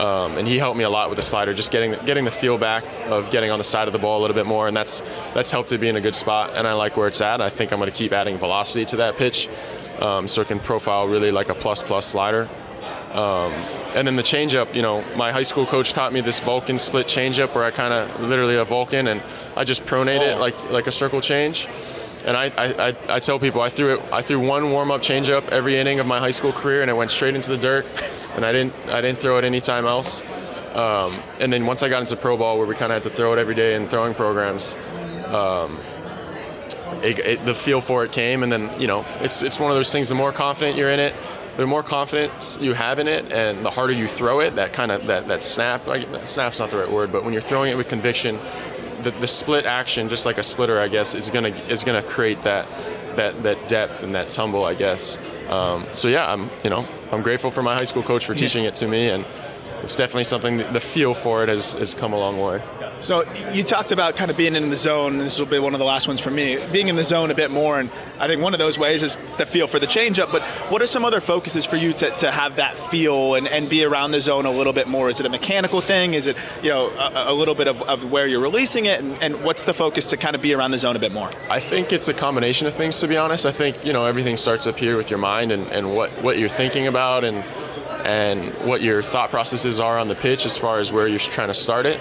[0.00, 2.56] Um, and he helped me a lot with the slider, just getting getting the feel
[2.56, 5.02] back of getting on the side of the ball a little bit more, and that's
[5.34, 6.52] that's helped it be in a good spot.
[6.54, 7.42] And I like where it's at.
[7.42, 9.46] I think I'm going to keep adding velocity to that pitch,
[10.00, 12.48] um, so it can profile really like a plus plus slider.
[13.12, 13.52] Um,
[13.94, 17.06] and then the changeup, you know, my high school coach taught me this Vulcan split
[17.06, 19.22] changeup where I kind of literally a Vulcan and
[19.54, 21.68] I just pronate it like like a circle change.
[22.24, 25.02] And I, I, I, I tell people I threw it I threw one warm up
[25.02, 27.86] changeup every inning of my high school career and it went straight into the dirt
[28.40, 30.22] and I didn't I didn't throw it any time else.
[30.74, 33.14] Um, and then once I got into pro ball where we kind of had to
[33.14, 34.76] throw it every day in throwing programs,
[35.26, 35.78] um,
[37.02, 39.76] it, it, the feel for it came, and then you know it's it's one of
[39.76, 40.08] those things.
[40.08, 41.14] The more confident you're in it,
[41.58, 44.56] the more confidence you have in it, and the harder you throw it.
[44.56, 47.42] That kind of that that snap, like, snap's not the right word, but when you're
[47.42, 48.38] throwing it with conviction,
[49.02, 52.42] the, the split action, just like a splitter, I guess, is gonna is gonna create
[52.44, 52.68] that
[53.16, 55.18] that that depth and that tumble, I guess.
[55.48, 58.64] Um, so yeah, I'm you know I'm grateful for my high school coach for teaching
[58.64, 59.24] it to me, and
[59.82, 60.58] it's definitely something.
[60.58, 62.62] The feel for it has, has come a long way.
[63.00, 65.72] So you talked about kind of being in the zone, and this will be one
[65.72, 66.58] of the last ones for me.
[66.70, 69.16] Being in the zone a bit more, and I think one of those ways is
[69.38, 70.30] the feel for the changeup.
[70.30, 73.70] But what are some other focuses for you to, to have that feel and, and
[73.70, 75.08] be around the zone a little bit more?
[75.08, 76.12] Is it a mechanical thing?
[76.12, 79.20] Is it you know a, a little bit of, of where you're releasing it, and,
[79.22, 81.30] and what's the focus to kind of be around the zone a bit more?
[81.48, 83.46] I think it's a combination of things, to be honest.
[83.46, 86.38] I think you know everything starts up here with your mind and, and what, what
[86.38, 87.38] you're thinking about and
[88.04, 91.48] and what your thought processes are on the pitch as far as where you're trying
[91.48, 92.00] to start it.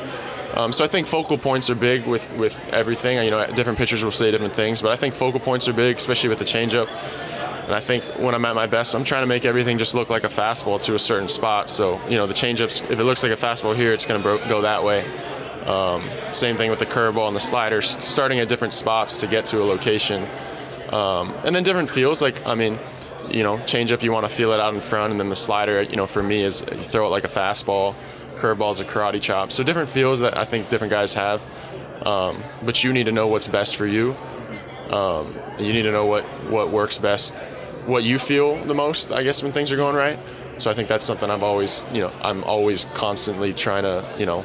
[0.53, 3.23] Um, so I think focal points are big with, with everything.
[3.23, 5.97] You know, different pitchers will say different things, but I think focal points are big,
[5.97, 6.89] especially with the changeup.
[6.89, 10.09] And I think when I'm at my best, I'm trying to make everything just look
[10.09, 11.69] like a fastball to a certain spot.
[11.69, 14.23] So you know, the changeups, if it looks like a fastball here, it's going to
[14.23, 15.05] bro- go that way.
[15.65, 19.45] Um, same thing with the curveball and the sliders, starting at different spots to get
[19.47, 20.27] to a location.
[20.89, 22.79] Um, and then different feels, like I mean,
[23.29, 25.83] you know, changeup you want to feel it out in front, and then the slider,
[25.83, 27.93] you know, for me is you throw it like a fastball.
[28.39, 29.51] Curveball is a karate chop.
[29.51, 31.43] So different feels that I think different guys have.
[32.05, 34.15] Um, but you need to know what's best for you.
[34.89, 37.43] Um, and you need to know what what works best,
[37.85, 39.11] what you feel the most.
[39.11, 40.17] I guess when things are going right.
[40.57, 44.25] So I think that's something I've always, you know, I'm always constantly trying to, you
[44.25, 44.41] know,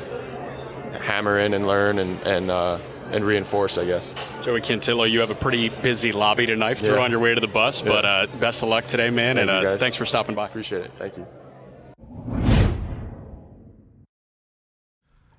[1.00, 2.78] hammer in and learn and and uh,
[3.10, 3.78] and reinforce.
[3.78, 4.12] I guess.
[4.42, 7.04] Joey Cantillo, you have a pretty busy lobby to knife through Yeah.
[7.04, 7.88] on your way to the bus, Yeah.
[7.88, 10.46] but uh, best of luck today, man, Thank and uh, thanks for stopping by.
[10.46, 10.90] Appreciate it.
[10.98, 11.26] Thank you.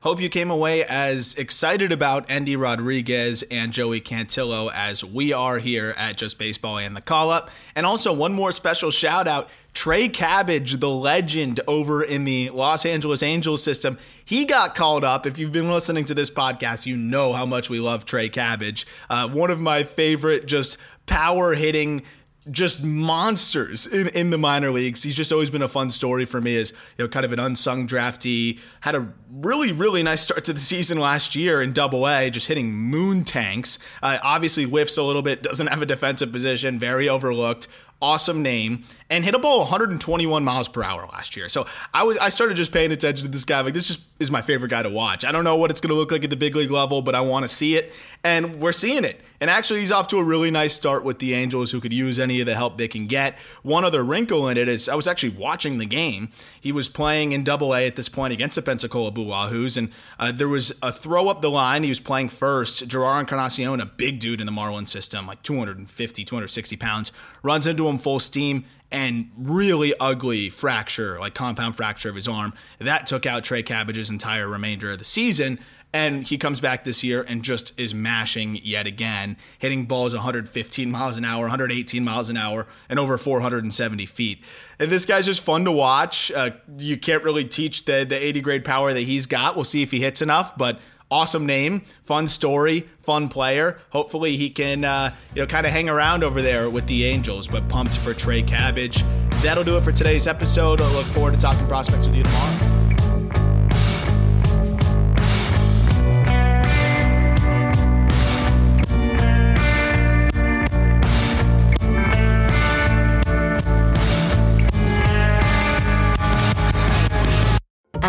[0.06, 5.58] Hope you came away as excited about Endy Rodriguez and Joey Cantillo as we are
[5.58, 7.50] here at Just Baseball and the Call Up.
[7.74, 12.86] And also, one more special shout out Trey Cabbage, the legend over in the Los
[12.86, 13.98] Angeles Angels system.
[14.24, 15.26] He got called up.
[15.26, 18.86] If you've been listening to this podcast, you know how much we love Trey Cabbage.
[19.10, 20.78] Uh, one of my favorite, just
[21.08, 22.04] power hitting
[22.52, 25.02] just monsters in, in the minor leagues.
[25.02, 27.40] He's just always been a fun story for me as you know, kind of an
[27.40, 28.60] unsung draftee.
[28.82, 32.48] Had a really, really nice start to the season last year in Double A, just
[32.48, 33.80] hitting moon tanks.
[34.04, 37.68] Uh, obviously, whiffs a little bit, doesn't have a defensive position, very overlooked
[38.02, 41.48] awesome name, and hit a ball 121 miles per hour last year.
[41.50, 43.62] So I was I started just paying attention to this guy.
[43.62, 45.26] Like this just is my favorite guy to watch.
[45.26, 47.16] I don't know what it's going to look like at the big league level, but
[47.16, 47.92] I want to see it,
[48.24, 49.20] and we're seeing it.
[49.42, 52.18] And actually, he's off to a really nice start with the Angels, who could use
[52.18, 53.38] any of the help they can get.
[53.62, 56.30] One other wrinkle in it is I was actually watching the game.
[56.60, 59.92] He was playing in Double A at this point against the Pensacola Blue Wahoos, and
[60.18, 61.84] uh, there was a throw up the line.
[61.84, 62.88] He was playing first.
[62.88, 67.12] Jerar Encarnacion, a big dude in the Marlins system, like 250, 260 pounds,
[67.44, 72.54] runs into him full steam and really ugly fracture, like compound fracture of his arm.
[72.80, 75.60] That took out Trey Cabbage's entire remainder of the season.
[75.96, 80.92] And he comes back this year and just is mashing yet again, hitting balls 115
[80.92, 84.44] miles an hour, 118 miles an hour, and over 470 feet.
[84.78, 86.34] And this guy's just fun to watch.
[86.34, 89.56] Uh, you can't really teach the, the 80 grade power that he's got.
[89.56, 93.80] We'll see if he hits enough, but awesome name, fun story, fun player.
[93.90, 97.48] Hopefully he can uh, you know kind of hang around over there with the Angels.
[97.48, 99.04] But pumped for Trey Cabbage.
[99.42, 100.82] That'll do it for today's episode.
[100.82, 103.05] I look forward to talking prospects with you tomorrow.